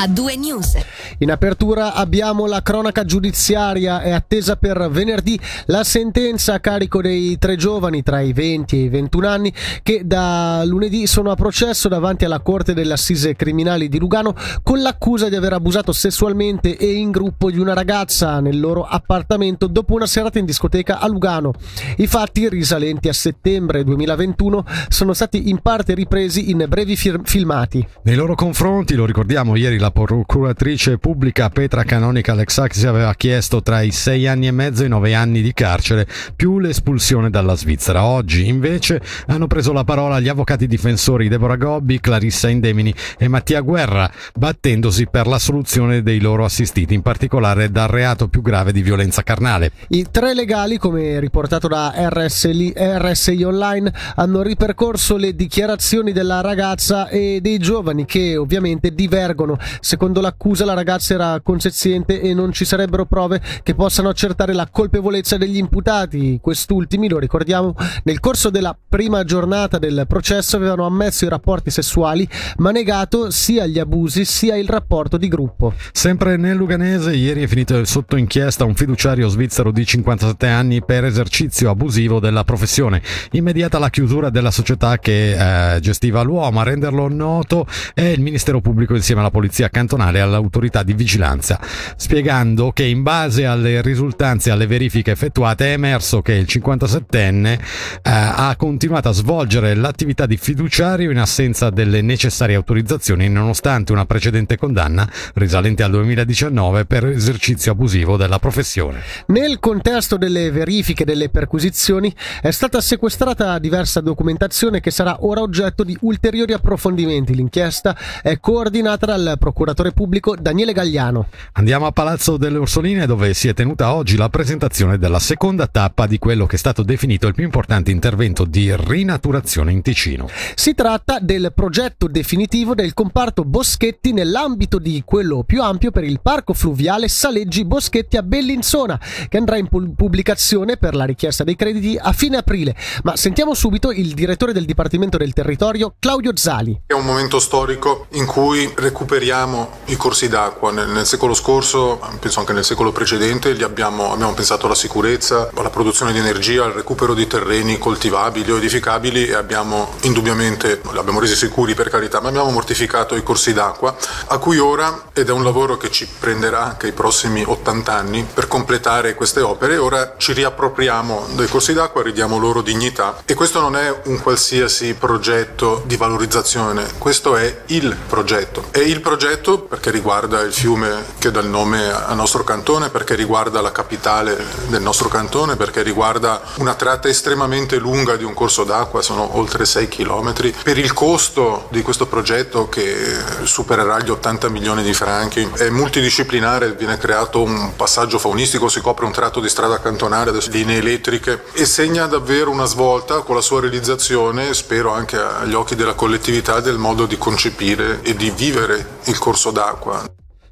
[0.00, 0.76] a due news.
[1.18, 7.36] In apertura abbiamo la cronaca giudiziaria, è attesa per venerdì la sentenza a carico dei
[7.38, 11.88] tre giovani tra i 20 e i 21 anni che da lunedì sono a processo
[11.88, 16.92] davanti alla Corte delle Assise Criminali di Lugano con l'accusa di aver abusato sessualmente e
[16.92, 21.54] in gruppo di una ragazza nel loro appartamento dopo una serata in discoteca a Lugano.
[21.96, 27.84] I fatti risalenti a settembre 2021 sono stati in parte ripresi in brevi fir- filmati.
[28.02, 33.82] Nei loro confronti, lo ricordiamo, ieri la procuratrice pubblica Petra Canonica Alexaxi aveva chiesto tra
[33.82, 38.04] i sei anni e mezzo e i nove anni di carcere più l'espulsione dalla Svizzera.
[38.04, 43.60] Oggi invece hanno preso la parola gli avvocati difensori Deborah Gobbi, Clarissa Indemini e Mattia
[43.60, 48.82] Guerra, battendosi per la soluzione dei loro assistiti, in particolare dal reato più grave di
[48.82, 49.72] violenza carnale.
[49.88, 57.08] I tre legali, come riportato da RSI, RSI Online, hanno ripercorso le dichiarazioni della ragazza
[57.08, 59.58] e dei giovani che ovviamente divergono.
[59.80, 64.68] Secondo l'accusa la ragazza era consenziente e non ci sarebbero prove che possano accertare la
[64.70, 66.38] colpevolezza degli imputati.
[66.40, 72.28] Quest'ultimi, lo ricordiamo, nel corso della prima giornata del processo avevano ammesso i rapporti sessuali
[72.58, 75.74] ma negato sia gli abusi sia il rapporto di gruppo.
[75.92, 81.04] Sempre nel Luganese, ieri è finito sotto inchiesta un fiduciario svizzero di 57 anni per
[81.04, 83.02] esercizio abusivo della professione.
[83.32, 86.60] Immediata la chiusura della società che eh, gestiva l'uomo.
[86.60, 91.60] A renderlo noto è il Ministero Pubblico insieme alla Polizia Cantonale e all'autorità di vigilanza,
[91.96, 97.52] spiegando che in base alle risultanze e alle verifiche effettuate è emerso che il 57enne
[97.52, 97.58] eh,
[98.02, 104.56] ha continuato a svolgere l'attività di fiduciario in assenza delle necessarie autorizzazioni nonostante una precedente
[104.56, 109.02] condanna risalente al 2019 per esercizio abusivo della professione.
[109.26, 115.84] Nel contesto delle verifiche delle perquisizioni è stata sequestrata diversa documentazione che sarà ora oggetto
[115.84, 117.34] di ulteriori approfondimenti.
[117.34, 121.28] L'inchiesta è coordinata dal procuratore pubblico Daniele Gagliano.
[121.52, 126.06] Andiamo a Palazzo delle Orsoline dove si è tenuta oggi la presentazione della seconda tappa
[126.06, 130.28] di quello che è stato definito il più importante intervento di rinaturazione in Ticino.
[130.54, 136.20] Si tratta del progetto definitivo del comparto Boschetti nell'ambito di quello più ampio per il
[136.20, 141.96] parco fluviale Saleggi Boschetti a Bellinzona, che andrà in pubblicazione per la richiesta dei crediti
[141.98, 142.76] a fine aprile.
[143.02, 146.82] Ma sentiamo subito il direttore del Dipartimento del Territorio, Claudio Zali.
[146.84, 149.37] È un momento storico in cui recuperiamo
[149.86, 150.72] i corsi d'acqua.
[150.72, 155.70] Nel, nel secolo scorso, penso anche nel secolo precedente, abbiamo, abbiamo pensato alla sicurezza, alla
[155.70, 161.20] produzione di energia, al recupero di terreni coltivabili o edificabili e abbiamo indubbiamente, li abbiamo
[161.20, 163.94] resi sicuri per carità, ma abbiamo mortificato i corsi d'acqua,
[164.26, 168.26] a cui ora, ed è un lavoro che ci prenderà anche i prossimi 80 anni
[168.32, 173.60] per completare queste opere, ora ci riappropriamo dei corsi d'acqua, ridiamo loro dignità e questo
[173.60, 178.66] non è un qualsiasi progetto di valorizzazione, questo è il progetto.
[178.70, 179.27] È il progetto
[179.68, 184.42] perché riguarda il fiume che dà il nome al nostro cantone, perché riguarda la capitale
[184.68, 189.66] del nostro cantone, perché riguarda una tratta estremamente lunga di un corso d'acqua, sono oltre
[189.66, 190.52] 6 km.
[190.62, 196.72] Per il costo di questo progetto che supererà gli 80 milioni di franchi, è multidisciplinare,
[196.72, 201.66] viene creato un passaggio faunistico, si copre un tratto di strada cantonale, linee elettriche e
[201.66, 206.78] segna davvero una svolta con la sua realizzazione, spero anche agli occhi della collettività, del
[206.78, 210.04] modo di concepire e di vivere il corso d'acqua.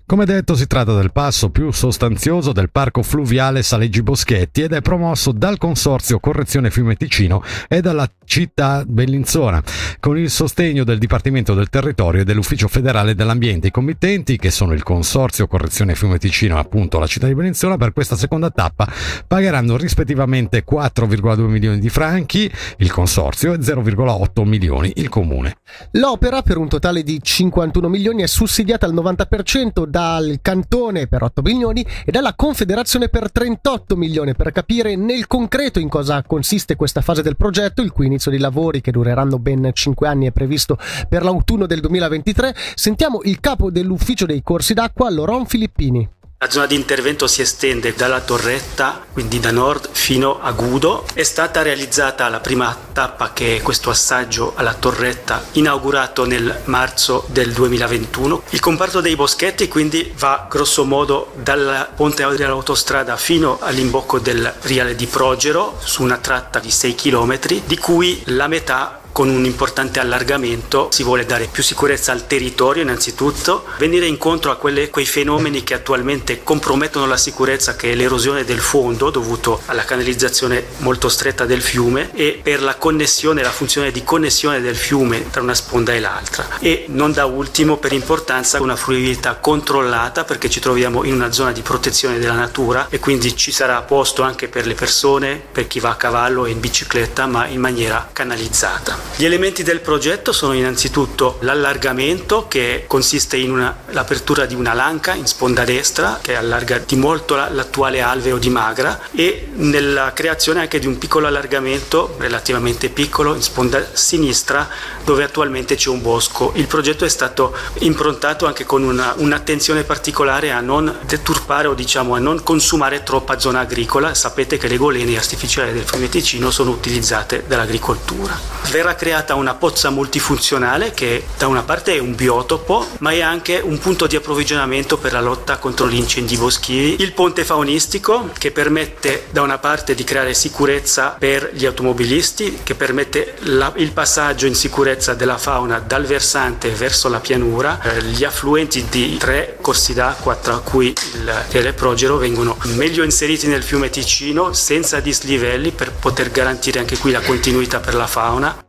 [0.08, 4.80] Come detto, si tratta del passo più sostanzioso del parco fluviale Saleggi Boschetti ed è
[4.80, 9.62] promosso dal Consorzio Correzione Fiume Ticino e dalla città Bellinzona,
[10.00, 13.68] con il sostegno del Dipartimento del Territorio e dell'Ufficio Federale dell'Ambiente.
[13.68, 17.92] I committenti, che sono il Consorzio Correzione Fiume Ticino appunto la città di Bellinzona, per
[17.92, 18.86] questa seconda tappa
[19.26, 25.56] pagheranno rispettivamente 4,2 milioni di franchi il Consorzio e 0,8 milioni il Comune.
[25.92, 31.42] L'opera, per un totale di 51 milioni, è sussidiata al 90% dal Cantone per 8
[31.42, 34.34] milioni e dalla Confederazione per 38 milioni.
[34.34, 38.40] Per capire nel concreto in cosa consiste questa fase del progetto, il cui inizio dei
[38.40, 40.78] lavori che dureranno ben 5 anni è previsto
[41.08, 46.15] per l'autunno del 2023, sentiamo il capo dell'ufficio dei corsi d'acqua, Loron Filippini.
[46.38, 51.06] La zona di intervento si estende dalla torretta, quindi da nord fino a Gudo.
[51.14, 57.24] È stata realizzata la prima tappa che è questo assaggio alla torretta inaugurato nel marzo
[57.28, 58.42] del 2021.
[58.50, 64.94] Il comparto dei boschetti quindi va grosso modo dal ponte dell'autostrada fino all'imbocco del riale
[64.94, 69.98] di Progero su una tratta di 6 km, di cui la metà con un importante
[69.98, 75.64] allargamento si vuole dare più sicurezza al territorio innanzitutto, venire incontro a quelle, quei fenomeni
[75.64, 81.46] che attualmente compromettono la sicurezza che è l'erosione del fondo dovuto alla canalizzazione molto stretta
[81.46, 85.94] del fiume e per la connessione, la funzione di connessione del fiume tra una sponda
[85.94, 91.14] e l'altra e non da ultimo per importanza una fruibilità controllata perché ci troviamo in
[91.14, 95.42] una zona di protezione della natura e quindi ci sarà posto anche per le persone,
[95.50, 99.05] per chi va a cavallo e in bicicletta ma in maniera canalizzata.
[99.14, 105.14] Gli elementi del progetto sono innanzitutto l'allargamento che consiste in una, l'apertura di una lanca
[105.14, 110.78] in sponda destra che allarga di molto l'attuale alveo di Magra e nella creazione anche
[110.78, 114.68] di un piccolo allargamento relativamente piccolo in sponda sinistra
[115.04, 116.52] dove attualmente c'è un bosco.
[116.56, 122.14] Il progetto è stato improntato anche con una, un'attenzione particolare a non deturpare o diciamo
[122.14, 124.14] a non consumare troppa zona agricola.
[124.14, 128.38] Sapete che le golene artificiali del fiume Ticino sono utilizzate dall'agricoltura.
[128.70, 133.60] Verrà creata una pozza multifunzionale che da una parte è un biotopo ma è anche
[133.62, 137.02] un punto di approvvigionamento per la lotta contro gli incendi boschivi.
[137.02, 142.74] Il ponte faunistico che permette da una parte di creare sicurezza per gli automobilisti, che
[142.74, 147.80] permette la, il passaggio in sicurezza della fauna dal versante verso la pianura.
[147.82, 153.62] Eh, gli affluenti di tre corsi d'acqua, tra cui il Teleprogero, vengono meglio inseriti nel
[153.62, 158.64] fiume Ticino senza dislivelli per poter garantire anche qui la continuità per la fauna.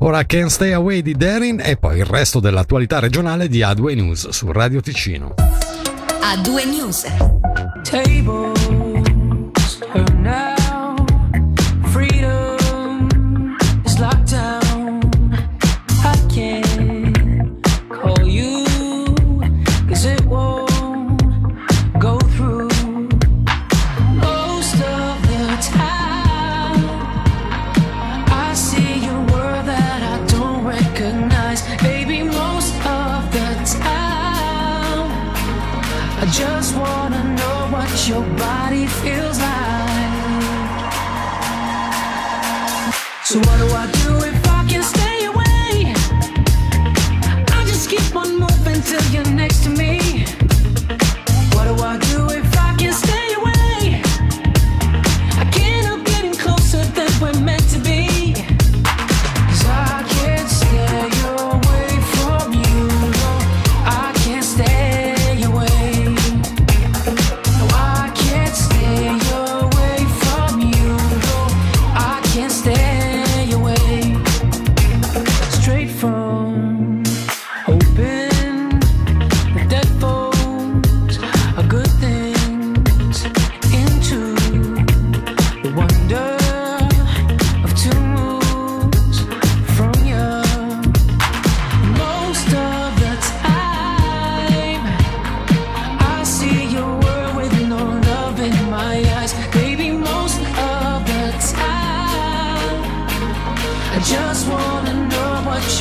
[0.00, 4.28] Ora Can't Stay Away di Darin e poi il resto dell'attualità regionale di A2 News
[4.28, 5.34] su Radio Ticino.
[5.36, 7.06] A2 News.
[7.82, 8.56] Tables
[43.28, 45.92] So what do I do if I can stay away?
[47.50, 49.95] I just keep on moving till you're next to me.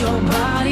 [0.06, 0.65] Your body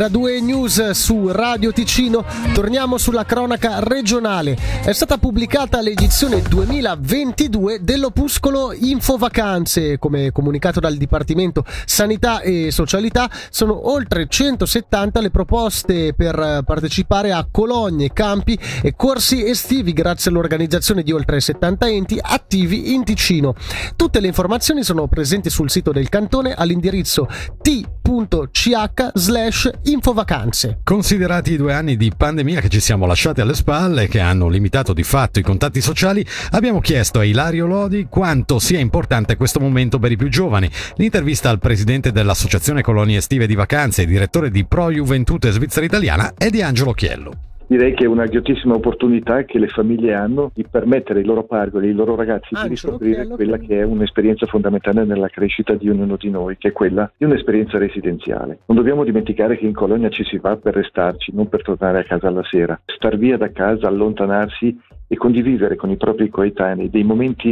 [0.00, 4.56] Ad A2 News su Radio Ticino torniamo sulla cronaca regionale.
[4.82, 9.98] È stata pubblicata l'edizione 2022 dell'opuscolo Infovacanze.
[9.98, 17.46] Come comunicato dal Dipartimento Sanità e Socialità, sono oltre 170 le proposte per partecipare a
[17.50, 23.54] colonie, campi e corsi estivi grazie all'organizzazione di oltre 70 enti attivi in Ticino.
[23.96, 27.28] Tutte le informazioni sono presenti sul sito del cantone all'indirizzo
[27.60, 30.78] t.ch slash Infovacanze.
[30.84, 34.92] Considerati i due anni di pandemia che ci siamo lasciati alle spalle che hanno limitato
[34.92, 39.98] di fatto i contatti sociali, abbiamo chiesto a Ilario Lodi quanto sia importante questo momento
[39.98, 40.70] per i più giovani.
[40.96, 46.34] L'intervista al presidente dell'Associazione Colonie Estive di Vacanze e direttore di Pro Juventute Svizzera Italiana
[46.36, 47.49] è di Angelo Chiello.
[47.70, 51.86] Direi che è una grottissima opportunità che le famiglie hanno di permettere ai loro pargoli,
[51.86, 56.16] ai loro ragazzi Ah, di riscoprire quella che è un'esperienza fondamentale nella crescita di ognuno
[56.16, 58.58] di noi, che è quella di un'esperienza residenziale.
[58.66, 62.02] Non dobbiamo dimenticare che in colonia ci si va per restarci, non per tornare a
[62.02, 62.76] casa alla sera.
[62.86, 67.50] Star via da casa, allontanarsi e condividere con i propri coetanei dei momenti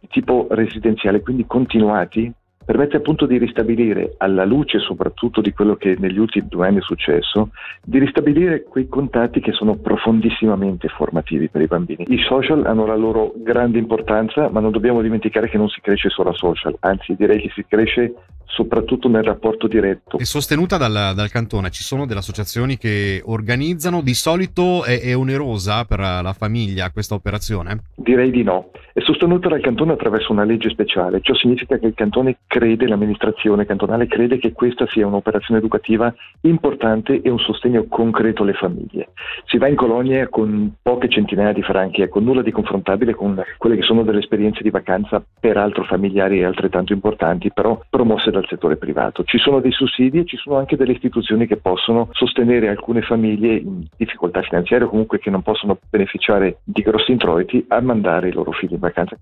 [0.00, 2.32] di tipo residenziale, quindi continuati,
[2.70, 6.82] permette appunto di ristabilire, alla luce soprattutto di quello che negli ultimi due anni è
[6.82, 7.50] successo,
[7.82, 12.04] di ristabilire quei contatti che sono profondissimamente formativi per i bambini.
[12.06, 16.10] I social hanno la loro grande importanza, ma non dobbiamo dimenticare che non si cresce
[16.10, 18.14] solo a social, anzi direi che si cresce
[18.50, 20.18] soprattutto nel rapporto diretto.
[20.18, 25.16] È sostenuta dal, dal cantone, ci sono delle associazioni che organizzano, di solito è, è
[25.16, 27.82] onerosa per la famiglia questa operazione?
[27.96, 28.70] Direi di no.
[28.92, 33.64] È sostenuta dal cantone attraverso una legge speciale, ciò significa che il cantone crede, l'amministrazione
[33.64, 39.08] cantonale crede che questa sia un'operazione educativa importante e un sostegno concreto alle famiglie.
[39.46, 43.76] Si va in colonie con poche centinaia di franchi, ecco, nulla di confrontabile con quelle
[43.76, 48.76] che sono delle esperienze di vacanza peraltro familiari e altrettanto importanti, però promosse dal settore
[48.76, 49.24] privato.
[49.24, 53.54] Ci sono dei sussidi e ci sono anche delle istituzioni che possono sostenere alcune famiglie
[53.54, 58.32] in difficoltà finanziarie o comunque che non possono beneficiare di grossi introiti a mandare i
[58.32, 59.16] loro figli in vacanza.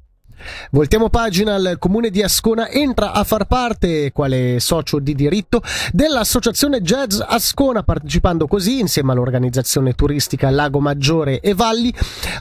[0.70, 6.80] Voltiamo pagina, il comune di Ascona entra a far parte, quale socio di diritto, dell'associazione
[6.80, 11.92] Jazz Ascona, partecipando così, insieme all'organizzazione turistica Lago Maggiore e Valli,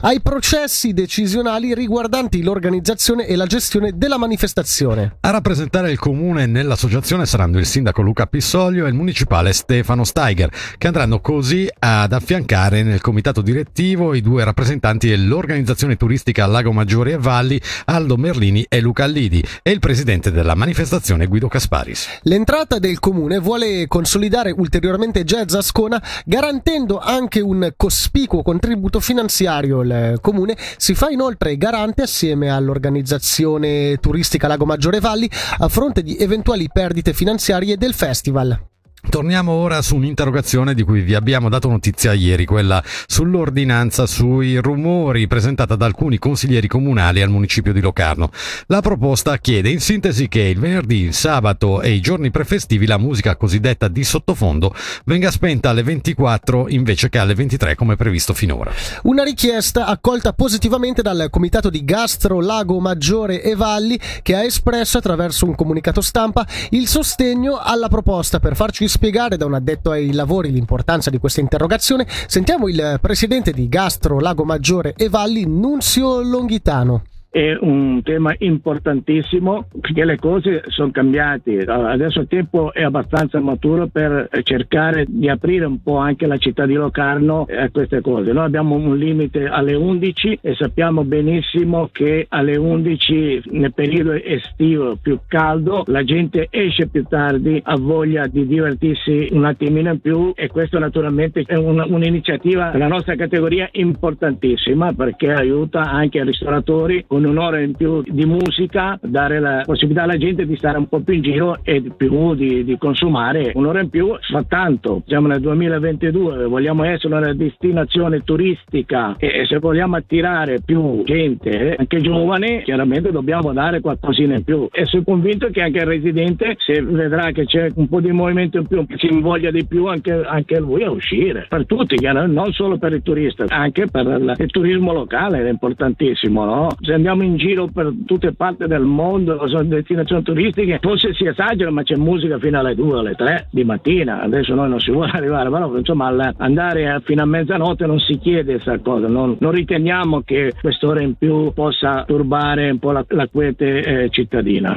[0.02, 5.16] ai processi decisionali riguardanti l'organizzazione e la gestione della manifestazione.
[5.20, 10.50] A rappresentare il comune nell'associazione saranno il sindaco Luca Pissoglio e il municipale Stefano Steiger,
[10.78, 17.12] che andranno così ad affiancare nel comitato direttivo i due rappresentanti dell'organizzazione turistica Lago Maggiore
[17.12, 22.20] e Valli, Aldo Merlini e Luca Allidi, e il presidente della manifestazione Guido Casparis.
[22.22, 29.80] L'entrata del comune vuole consolidare ulteriormente Jazz Ascona, garantendo anche un cospicuo contributo finanziario.
[29.80, 36.18] Il comune si fa inoltre garante assieme all'organizzazione turistica Lago Maggiore Valli a fronte di
[36.18, 38.67] eventuali perdite finanziarie del festival.
[39.00, 45.28] Torniamo ora su un'interrogazione di cui vi abbiamo dato notizia ieri, quella sull'ordinanza sui rumori
[45.28, 48.30] presentata da alcuni consiglieri comunali al municipio di Locarno.
[48.66, 52.98] La proposta chiede in sintesi che il venerdì, il sabato e i giorni prefestivi la
[52.98, 54.74] musica cosiddetta di sottofondo
[55.04, 58.72] venga spenta alle 24 invece che alle 23 come previsto finora.
[59.02, 64.98] Una richiesta accolta positivamente dal Comitato di Gastro Lago Maggiore e Valli che ha espresso
[64.98, 68.40] attraverso un comunicato stampa il sostegno alla proposta.
[68.40, 73.52] Per farci spiegare da un addetto ai lavori l'importanza di questa interrogazione, sentiamo il presidente
[73.52, 77.02] di Gastro Lago Maggiore e Valli, Nunzio Longhitano.
[77.30, 81.64] È un tema importantissimo perché le cose sono cambiate.
[81.64, 86.64] Adesso il tempo è abbastanza maturo per cercare di aprire un po' anche la città
[86.64, 88.32] di Locarno a queste cose.
[88.32, 94.96] Noi abbiamo un limite alle 11 e sappiamo benissimo che alle 11 nel periodo estivo
[95.00, 100.32] più caldo la gente esce più tardi, ha voglia di divertirsi un attimino in più
[100.34, 107.04] e questo naturalmente è una- un'iniziativa della nostra categoria importantissima perché aiuta anche i ristoratori
[107.06, 111.00] con un'ora in più di musica, dare la possibilità alla gente di stare un po'
[111.00, 113.52] più in giro e di più di, di consumare.
[113.54, 115.02] Un'ora in più fa tanto.
[115.06, 121.76] Siamo nel 2022, vogliamo essere una destinazione turistica e, e se vogliamo attirare più gente,
[121.78, 124.68] anche giovane, chiaramente dobbiamo dare qualcosina in più.
[124.70, 128.58] E sono convinto che anche il residente, se vedrà che c'è un po' di movimento
[128.58, 131.46] in più, si invoglia di più anche, anche lui a uscire.
[131.48, 136.44] Per tutti, non solo per il turista, anche per il, il turismo locale è importantissimo.
[136.44, 136.68] No?
[136.80, 141.70] Se andiamo in giro per tutte parti del mondo, sono destinazioni turistiche, forse si esagera,
[141.70, 144.22] ma c'è musica fino alle 2, alle 3 di mattina.
[144.22, 148.18] Adesso noi non si vuole arrivare, però insomma andare a- fino a mezzanotte non si
[148.18, 153.04] chiede questa cosa, non, non riteniamo che quest'ora in più possa turbare un po' la,
[153.08, 154.76] la quiete eh, cittadina.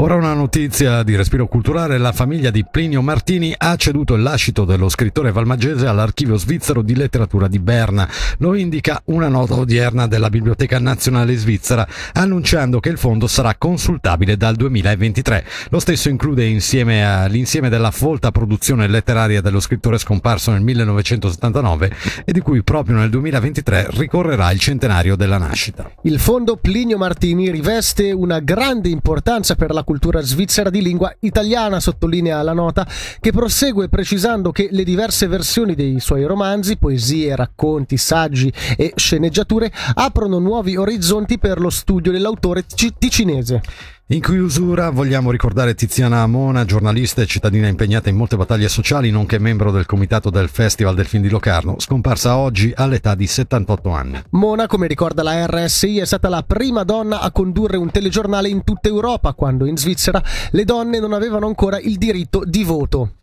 [0.00, 4.64] Ora una notizia di respiro culturale, la famiglia di Plinio Martini ha ceduto il lascito
[4.64, 8.08] dello scrittore valmaggese all'archivio svizzero di letteratura di Berna.
[8.38, 14.36] Lo indica una nota odierna della Biblioteca Nazionale Svizzera, annunciando che il fondo sarà consultabile
[14.36, 15.44] dal 2023.
[15.70, 21.92] Lo stesso include insieme all'insieme della folta produzione letteraria dello scrittore scomparso nel 1979
[22.24, 25.90] e di cui proprio nel 2023 ricorrerà il centenario della nascita.
[26.02, 31.80] Il fondo Plinio Martini riveste una grande importanza per la cultura svizzera di lingua italiana,
[31.80, 32.86] sottolinea la nota,
[33.18, 39.72] che prosegue precisando che le diverse versioni dei suoi romanzi, poesie, racconti, saggi e sceneggiature
[39.94, 43.62] aprono nuovi orizzonti per lo studio dell'autore tici- ticinese.
[44.10, 49.38] In chiusura vogliamo ricordare Tiziana Amona, giornalista e cittadina impegnata in molte battaglie sociali, nonché
[49.38, 54.22] membro del comitato del Festival del Film di Locarno, scomparsa oggi all'età di 78 anni.
[54.30, 58.64] Mona, come ricorda la RSI, è stata la prima donna a condurre un telegiornale in
[58.64, 60.22] tutta Europa, quando in Svizzera
[60.52, 63.17] le donne non avevano ancora il diritto di voto.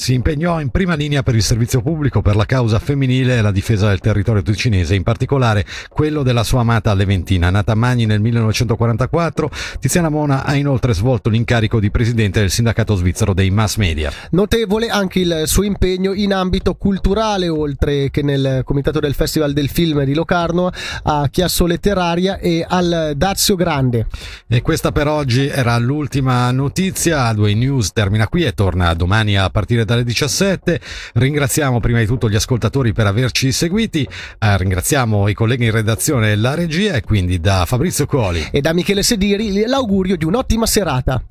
[0.00, 3.50] Si impegnò in prima linea per il servizio pubblico, per la causa femminile e la
[3.50, 7.50] difesa del territorio ticinese, in particolare quello della sua amata Leventina.
[7.50, 12.94] Nata a Magni nel 1944, Tiziana Mona ha inoltre svolto l'incarico di presidente del sindacato
[12.94, 14.10] svizzero dei mass media.
[14.30, 19.68] Notevole anche il suo impegno in ambito culturale, oltre che nel comitato del Festival del
[19.68, 20.70] Film di Locarno,
[21.02, 24.06] a Chiasso Letteraria e al Dazio Grande.
[24.48, 27.30] E questa per oggi era l'ultima notizia.
[27.30, 30.80] A2 News termina qui e torna domani a partire dalle 17.
[31.14, 36.32] Ringraziamo prima di tutto gli ascoltatori per averci seguiti, eh, ringraziamo i colleghi in redazione
[36.32, 38.48] e la regia e quindi da Fabrizio Coli.
[38.52, 41.22] E da Michele Sediri l'augurio di un'ottima serata.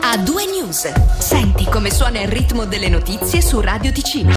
[0.00, 0.90] A due news.
[1.18, 4.26] Senti come suona il ritmo delle notizie su Radio Ticino.